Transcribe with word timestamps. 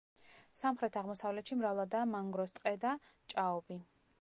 სამხრეთ-აღმოსავლეთში 0.59 1.57
მრავლადაა 1.59 2.09
მანგროს 2.15 2.57
ტყე 2.59 2.75
და 2.87 2.95
ჭაობი. 3.35 3.79